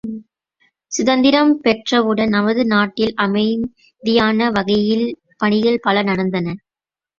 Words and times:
சுதந்திரம் 0.91 1.51
பெற்றவுடன் 1.63 2.31
நமது 2.31 2.65
நாட்டில் 2.65 3.13
அமைதியான 3.17 4.49
வகையில் 4.51 5.07
பணிகள் 5.37 5.81
பல 5.81 5.97
நடந்தன. 6.03 6.47